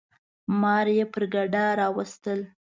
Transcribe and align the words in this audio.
ماره 0.61 0.93
یي 0.99 1.05
پر 1.13 1.23
ګډا 1.33 1.65
راوستل. 1.79 2.39